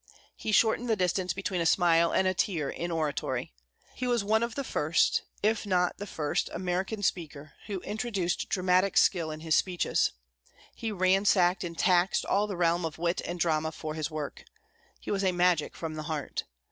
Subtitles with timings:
[0.35, 3.53] He shortened the distance between a smile and a tear in oratory.
[3.93, 8.97] He was one of the first, if not the first, American speaker who introduced dramatic
[8.97, 10.13] skill in his speeches.
[10.73, 14.45] He ransacked and taxed all the realm of wit and drama for his work.
[14.99, 16.45] His was a magic from the heart.